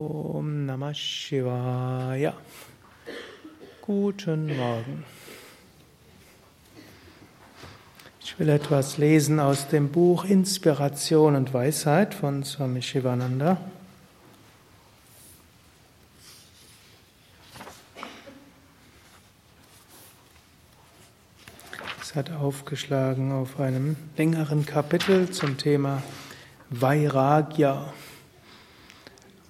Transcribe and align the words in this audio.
Om 0.00 0.64
Namah 0.66 0.94
Shivaya. 0.94 2.32
Guten 3.82 4.56
Morgen. 4.56 5.04
Ich 8.20 8.38
will 8.38 8.48
etwas 8.48 8.98
lesen 8.98 9.40
aus 9.40 9.66
dem 9.66 9.88
Buch 9.88 10.24
Inspiration 10.24 11.34
und 11.34 11.52
Weisheit 11.52 12.14
von 12.14 12.44
Swami 12.44 12.80
Shivananda. 12.80 13.60
Es 22.00 22.14
hat 22.14 22.30
aufgeschlagen 22.30 23.32
auf 23.32 23.58
einem 23.58 23.96
längeren 24.16 24.64
Kapitel 24.64 25.28
zum 25.32 25.58
Thema 25.58 26.04
Vairagya. 26.70 27.92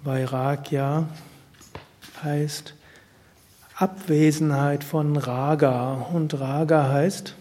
Vairagya 0.05 1.09
heißt 2.23 2.75
Abwesenheit 3.75 4.84
von 4.84 5.16
Raga 5.16 5.95
und 5.95 6.38
Raga 6.38 6.88
heißt 6.88 7.34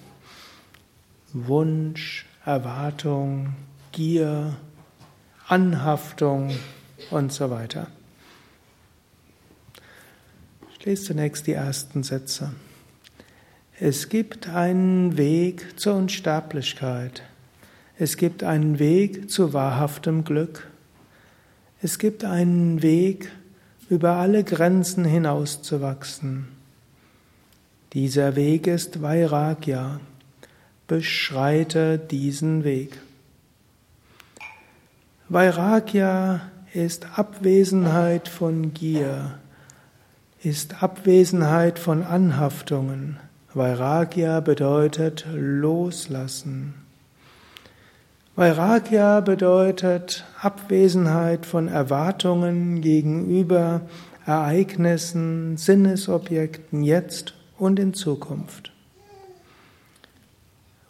Wunsch, 1.34 2.26
Erwartung, 2.46 3.56
Gier, 3.92 4.56
Anhaftung 5.48 6.56
und 7.12 7.32
so 7.32 7.50
weiter. 7.50 7.88
Ich 10.72 10.86
lese 10.86 11.04
zunächst 11.06 11.48
die 11.48 11.54
ersten 11.54 12.04
Sätze. 12.04 12.54
Es 13.80 14.10
gibt 14.10 14.48
einen 14.48 15.18
Weg 15.18 15.80
zur 15.80 15.96
Unsterblichkeit. 15.96 17.22
Es 18.00 18.18
gibt 18.18 18.44
einen 18.44 18.80
Weg 18.80 19.30
zu 19.30 19.54
wahrhaftem 19.54 20.24
Glück. 20.24 20.68
Es 21.82 22.00
gibt 22.00 22.26
einen 22.26 22.82
Weg, 22.82 23.32
über 23.90 24.14
alle 24.14 24.44
Grenzen 24.44 25.06
hinauszuwachsen. 25.06 26.48
Dieser 27.94 28.36
Weg 28.36 28.68
ist 28.68 29.02
Vairagya. 29.02 30.00
Beschreite 30.88 32.00
diesen 32.00 32.64
Weg. 32.64 33.00
Vairagya 35.30 36.42
ist 36.74 37.18
Abwesenheit 37.18 38.28
von 38.28 38.74
Gier, 38.74 39.38
ist 40.42 40.82
Abwesenheit 40.82 41.80
von 41.80 42.04
Anhaftungen. 42.04 43.18
Vairagya 43.54 44.40
bedeutet 44.40 45.26
loslassen. 45.34 46.87
Vairagya 48.38 49.22
bedeutet 49.22 50.24
Abwesenheit 50.40 51.48
von 51.48 51.68
Erwartungen 51.68 52.82
gegenüber 52.82 53.82
Ereignissen, 54.28 55.58
Sinnesobjekten 55.58 56.84
jetzt 56.84 57.34
und 57.58 57.80
in 57.80 57.96
Zukunft. 57.96 58.72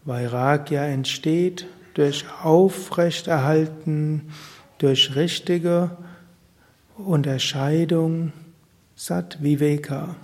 Vairagya 0.03 0.87
entsteht 0.87 1.67
durch 1.93 2.25
Aufrechterhalten, 2.43 4.33
durch 4.77 5.15
richtige 5.15 5.91
Unterscheidung, 6.97 8.33
Sat 8.93 9.41
Viveka. 9.41 10.17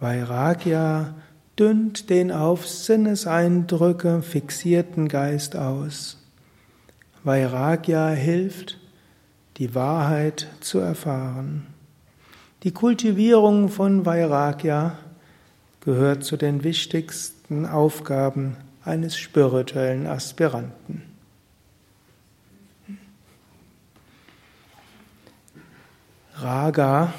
Vairagya 0.00 1.14
dünnt 1.58 2.10
den 2.10 2.32
auf 2.32 2.66
Sinneseindrücke 2.66 4.22
fixierten 4.22 5.08
Geist 5.08 5.56
aus. 5.56 6.18
Vairagya 7.24 8.08
hilft, 8.08 8.78
die 9.58 9.74
Wahrheit 9.74 10.48
zu 10.60 10.78
erfahren. 10.78 11.66
Die 12.62 12.72
Kultivierung 12.72 13.68
von 13.68 14.06
Vairagya 14.06 14.98
gehört 15.80 16.24
zu 16.24 16.36
den 16.36 16.64
wichtigsten 16.64 17.66
Aufgaben 17.66 18.56
eines 18.84 19.16
spirituellen 19.16 20.06
Aspiranten. 20.06 21.02
Raga, 26.36 27.12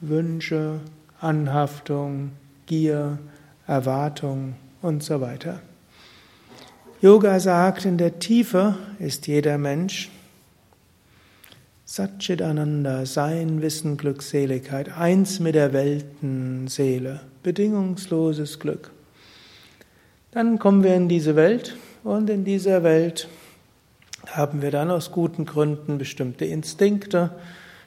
Wünsche, 0.00 0.80
Anhaftung, 1.20 2.32
Gier, 2.66 3.18
Erwartung 3.68 4.54
und 4.82 5.04
so 5.04 5.20
weiter. 5.20 5.60
Yoga 7.00 7.38
sagt, 7.38 7.84
in 7.84 7.96
der 7.96 8.18
Tiefe 8.18 8.76
ist 8.98 9.28
jeder 9.28 9.56
Mensch 9.56 10.10
Satchitananda, 11.84 13.06
Sein, 13.06 13.62
Wissen, 13.62 13.96
Glückseligkeit, 13.96 14.98
eins 14.98 15.38
mit 15.38 15.54
der 15.54 15.72
Weltenseele, 15.72 17.20
bedingungsloses 17.42 18.58
Glück. 18.58 18.90
Dann 20.32 20.58
kommen 20.58 20.82
wir 20.82 20.94
in 20.94 21.08
diese 21.08 21.36
Welt 21.36 21.76
und 22.04 22.28
in 22.28 22.44
dieser 22.44 22.82
Welt 22.82 23.28
haben 24.26 24.60
wir 24.60 24.70
dann 24.70 24.90
aus 24.90 25.12
guten 25.12 25.46
Gründen 25.46 25.96
bestimmte 25.98 26.44
Instinkte, 26.44 27.30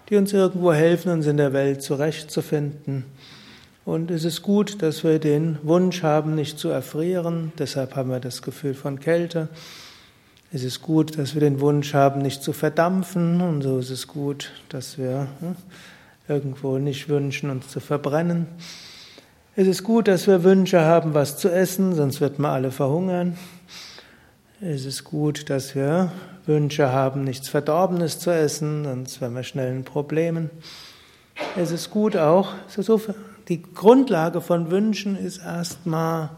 die 0.10 0.16
uns 0.16 0.34
irgendwo 0.34 0.74
helfen, 0.74 1.12
uns 1.12 1.28
in 1.28 1.38
der 1.38 1.54
Welt 1.54 1.84
zurechtzufinden. 1.84 3.06
Und 3.84 4.12
es 4.12 4.26
ist 4.26 4.44
gut, 4.44 4.84
dass 4.84 5.04
wir 5.04 5.18
den 5.18 5.58
Wunsch 5.64 6.04
haben, 6.04 6.36
nicht 6.36 6.60
zu 6.60 6.70
erfrieren. 6.70 7.52
Deshalb 7.58 7.96
haben 7.96 8.12
wir 8.12 8.20
das 8.20 8.44
Gefühl 8.44 8.76
von 8.76 9.00
Kälte. 9.00 9.50
Es 10.54 10.64
ist 10.64 10.84
gut, 10.84 11.18
dass 11.18 11.34
wir 11.34 11.42
den 11.42 11.60
Wunsch 11.62 11.96
haben, 11.96 12.22
nicht 12.22 12.44
zu 12.44 12.54
verdampfen. 12.54 13.42
Und 13.42 13.64
so 13.64 13.80
ist 13.80 13.90
es 13.90 14.08
gut, 14.08 14.52
dass 14.70 15.00
wir 15.00 15.28
hm, 15.40 15.56
irgendwo 16.28 16.78
nicht 16.78 17.10
wünschen, 17.10 17.50
uns 17.50 17.70
zu 17.70 17.80
verbrennen. 17.80 18.46
Es 19.56 19.68
ist 19.68 19.84
gut, 19.84 20.08
dass 20.08 20.28
wir 20.28 20.44
Wünsche 20.44 20.82
haben, 20.82 21.16
was 21.16 21.38
zu 21.38 21.50
essen, 21.52 21.96
sonst 21.96 22.22
wird 22.22 22.38
man 22.38 22.52
alle 22.52 22.72
verhungern. 22.72 23.36
Es 24.62 24.86
ist 24.86 25.06
gut, 25.06 25.50
dass 25.50 25.74
wir 25.74 26.12
Wünsche 26.46 26.92
haben, 26.92 27.24
nichts 27.24 27.50
Verdorbenes 27.50 28.20
zu 28.20 28.30
essen, 28.30 28.84
sonst 28.86 29.22
werden 29.22 29.36
wir 29.36 29.44
schnell 29.44 29.76
in 29.76 29.84
Problemen. 29.84 30.52
Es 31.58 31.72
ist 31.72 31.90
gut 31.90 32.16
auch, 32.16 32.54
so 32.68 33.02
die 33.52 33.62
Grundlage 33.62 34.40
von 34.40 34.72
Wünschen 34.72 35.18
ist 35.18 35.40
erstmal 35.40 36.30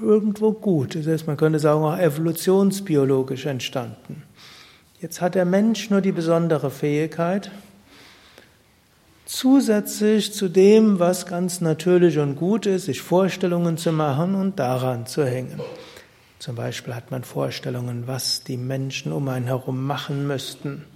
irgendwo 0.00 0.52
gut. 0.52 0.94
Das 0.94 1.06
heißt, 1.06 1.26
man 1.26 1.36
könnte 1.36 1.58
sagen, 1.58 1.84
auch 1.84 1.98
evolutionsbiologisch 1.98 3.44
entstanden. 3.44 4.22
Jetzt 4.98 5.20
hat 5.20 5.34
der 5.34 5.44
Mensch 5.44 5.90
nur 5.90 6.00
die 6.00 6.12
besondere 6.12 6.70
Fähigkeit, 6.70 7.50
zusätzlich 9.26 10.32
zu 10.32 10.48
dem, 10.48 11.00
was 11.00 11.26
ganz 11.26 11.60
natürlich 11.60 12.18
und 12.18 12.36
gut 12.36 12.64
ist, 12.64 12.86
sich 12.86 13.02
Vorstellungen 13.02 13.76
zu 13.76 13.92
machen 13.92 14.36
und 14.36 14.58
daran 14.58 15.04
zu 15.04 15.26
hängen. 15.26 15.60
Zum 16.38 16.54
Beispiel 16.54 16.94
hat 16.94 17.10
man 17.10 17.24
Vorstellungen, 17.24 18.06
was 18.06 18.42
die 18.42 18.56
Menschen 18.56 19.12
um 19.12 19.28
einen 19.28 19.44
herum 19.44 19.86
machen 19.86 20.26
müssten. 20.26 20.86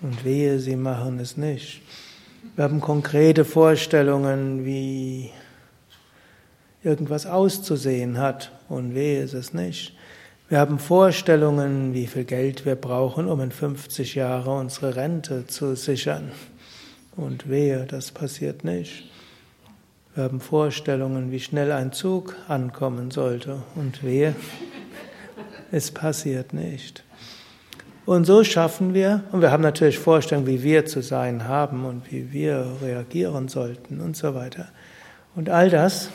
Und 0.00 0.24
wehe, 0.24 0.60
sie 0.60 0.76
machen 0.76 1.18
es 1.18 1.36
nicht. 1.36 1.82
Wir 2.58 2.64
haben 2.64 2.80
konkrete 2.80 3.44
Vorstellungen, 3.44 4.64
wie 4.64 5.30
irgendwas 6.82 7.24
auszusehen 7.24 8.18
hat 8.18 8.50
und 8.68 8.96
wehe 8.96 9.22
ist 9.22 9.32
es 9.32 9.54
nicht. 9.54 9.94
Wir 10.48 10.58
haben 10.58 10.80
Vorstellungen, 10.80 11.94
wie 11.94 12.08
viel 12.08 12.24
Geld 12.24 12.66
wir 12.66 12.74
brauchen, 12.74 13.28
um 13.28 13.40
in 13.42 13.52
50 13.52 14.16
Jahren 14.16 14.58
unsere 14.62 14.96
Rente 14.96 15.46
zu 15.46 15.76
sichern. 15.76 16.32
Und 17.14 17.48
wehe, 17.48 17.86
das 17.86 18.10
passiert 18.10 18.64
nicht. 18.64 19.08
Wir 20.16 20.24
haben 20.24 20.40
Vorstellungen, 20.40 21.30
wie 21.30 21.38
schnell 21.38 21.70
ein 21.70 21.92
Zug 21.92 22.34
ankommen 22.48 23.12
sollte. 23.12 23.62
Und 23.76 24.02
wehe, 24.02 24.34
es 25.70 25.92
passiert 25.92 26.52
nicht. 26.52 27.04
Und 28.08 28.24
so 28.24 28.42
schaffen 28.42 28.94
wir, 28.94 29.22
und 29.32 29.42
wir 29.42 29.50
haben 29.50 29.62
natürlich 29.62 29.98
Vorstellungen, 29.98 30.46
wie 30.46 30.62
wir 30.62 30.86
zu 30.86 31.02
sein 31.02 31.46
haben 31.46 31.84
und 31.84 32.10
wie 32.10 32.32
wir 32.32 32.66
reagieren 32.80 33.48
sollten 33.48 34.00
und 34.00 34.16
so 34.16 34.34
weiter. 34.34 34.70
Und 35.34 35.50
all 35.50 35.68
das 35.68 36.08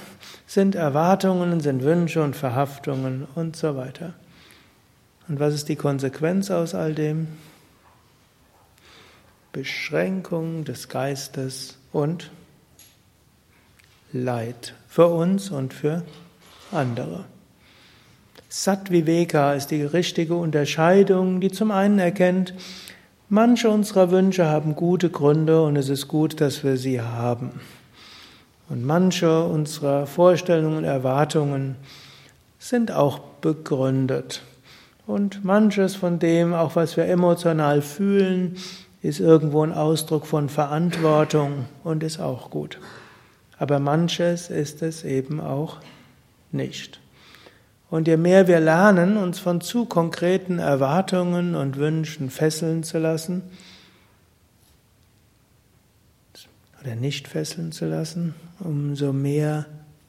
sind 0.48 0.74
Erwartungen, 0.74 1.60
sind 1.60 1.84
Wünsche 1.84 2.24
und 2.24 2.36
Verhaftungen 2.36 3.28
und 3.36 3.56
so 3.56 3.78
weiter. 3.78 4.16
Und 5.28 5.40
was 5.40 5.54
ist 5.54 5.70
die 5.70 5.76
Konsequenz 5.76 6.50
aus 6.50 6.74
all 6.74 6.96
dem? 6.96 7.28
Beschränkung 9.52 10.66
des 10.66 10.90
Geistes 10.90 11.78
und 11.92 12.32
Leid 14.12 14.74
für 14.88 15.10
uns 15.10 15.52
und 15.52 15.76
für 15.76 16.02
andere. 16.72 17.26
Satviveka 18.56 19.54
ist 19.54 19.72
die 19.72 19.82
richtige 19.82 20.36
Unterscheidung, 20.36 21.42
die 21.42 21.50
zum 21.50 21.72
einen 21.72 21.98
erkennt, 21.98 22.54
manche 23.28 23.68
unserer 23.72 24.12
Wünsche 24.12 24.46
haben 24.46 24.76
gute 24.76 25.10
Gründe 25.10 25.64
und 25.64 25.76
es 25.76 25.90
ist 25.90 26.08
gut, 26.08 26.40
dass 26.40 26.64
wir 26.64 26.78
sie 26.78 27.02
haben. 27.02 27.60
Und 28.70 28.86
manche 28.86 29.44
unserer 29.44 30.06
Vorstellungen 30.06 30.78
und 30.78 30.84
Erwartungen 30.84 31.78
sind 32.60 32.92
auch 32.92 33.18
begründet. 33.42 34.44
Und 35.08 35.44
manches 35.44 35.96
von 35.96 36.20
dem, 36.20 36.54
auch 36.54 36.76
was 36.76 36.96
wir 36.96 37.06
emotional 37.06 37.82
fühlen, 37.82 38.58
ist 39.02 39.20
irgendwo 39.20 39.64
ein 39.64 39.74
Ausdruck 39.74 40.28
von 40.28 40.48
Verantwortung 40.48 41.66
und 41.84 42.04
ist 42.04 42.20
auch 42.20 42.52
gut. 42.52 42.78
Aber 43.58 43.80
manches 43.80 44.52
ist 44.52 44.84
es 44.84 45.04
eben 45.04 45.42
auch 45.42 45.78
nicht. 46.52 47.00
Und 47.94 48.08
je 48.08 48.18
mehr 48.18 48.48
wir 48.48 48.60
lernen, 48.60 49.18
uns 49.18 49.38
von 49.38 49.62
zu 49.62 49.86
konkreten 49.86 50.58
Erwartungen 50.58 51.54
und 51.54 51.78
Wünschen 51.78 52.32
fesseln 52.32 52.82
zu 52.82 52.98
lassen, 52.98 53.44
oder 56.82 56.96
nicht 56.96 57.28
fesseln 57.28 57.72
zu 57.72 57.86
lassen, 57.86 58.34
umso 58.60 59.14
mehr 59.14 59.68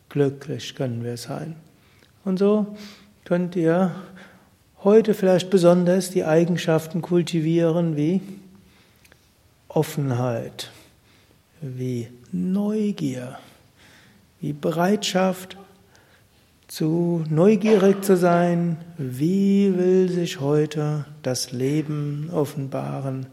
glücklich 0.08 0.74
können 0.74 1.04
wir 1.04 1.18
sein. 1.18 1.56
Und 2.24 2.38
so 2.38 2.74
könnt 3.26 3.54
ihr 3.54 3.94
heute 4.82 5.12
vielleicht 5.12 5.50
besonders 5.50 6.08
die 6.08 6.24
Eigenschaften 6.24 7.02
kultivieren 7.02 7.98
wie 7.98 8.22
Offenheit, 9.68 10.70
wie 11.60 12.08
Neugier, 12.32 13.38
wie 14.40 14.54
Bereitschaft 14.54 15.58
zu 16.66 17.24
neugierig 17.28 18.02
zu 18.02 18.16
sein, 18.16 18.78
wie 18.96 19.76
will 19.76 20.08
sich 20.08 20.40
heute 20.40 21.04
das 21.22 21.52
Leben 21.52 22.30
offenbaren, 22.32 23.26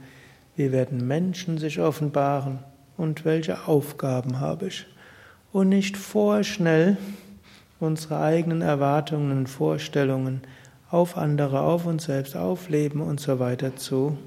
wie 0.55 0.71
werden 0.71 1.07
Menschen 1.07 1.57
sich 1.57 1.79
offenbaren 1.79 2.59
und 2.97 3.25
welche 3.25 3.67
Aufgaben 3.67 4.39
habe 4.39 4.67
ich. 4.67 4.85
Und 5.51 5.69
nicht 5.69 5.97
vorschnell 5.97 6.97
unsere 7.79 8.19
eigenen 8.19 8.61
Erwartungen 8.61 9.31
und 9.31 9.47
Vorstellungen 9.47 10.41
auf 10.89 11.17
andere, 11.17 11.61
auf 11.61 11.85
uns 11.85 12.05
selbst, 12.05 12.35
auf 12.35 12.69
Leben 12.69 13.01
und 13.01 13.19
so 13.19 13.39
weiter 13.39 13.75
zu 13.75 14.17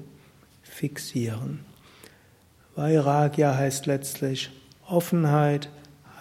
fixieren. 0.63 1.61
Vairagya 2.75 3.55
heißt 3.55 3.85
letztlich 3.85 4.49
Offenheit, 4.87 5.69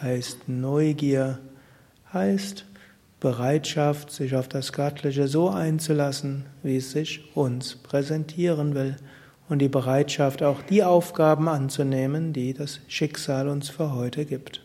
heißt 0.01 0.49
Neugier, 0.49 1.41
heißt 2.13 2.67
Bereitschaft, 3.25 4.11
sich 4.11 4.37
auf 4.37 4.49
das 4.49 4.75
Göttliche 4.75 5.29
so 5.29 5.49
einzulassen, 5.49 6.45
wie 6.63 6.77
es 6.77 6.91
sich 6.91 7.35
uns 7.35 7.77
präsentieren 7.77 8.75
will 8.75 8.97
und 9.49 9.61
die 9.61 9.71
Bereitschaft, 9.71 10.43
auch 10.43 10.61
die 10.61 10.85
Aufgaben 10.85 11.49
anzunehmen, 11.49 12.35
die 12.35 12.53
das 12.53 12.81
Schicksal 12.87 13.49
uns 13.49 13.71
für 13.71 13.95
heute 13.95 14.27
gibt. 14.27 14.64